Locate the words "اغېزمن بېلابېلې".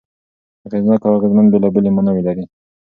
1.17-1.89